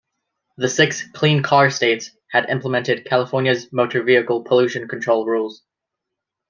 The 0.57 0.67
six 0.67 1.07
"clean-car 1.13 1.69
states" 1.69 2.09
had 2.31 2.49
implemented 2.49 3.05
California's 3.05 3.71
motor-vehicle 3.71 4.45
pollution-control 4.45 5.27
rules. 5.27 5.61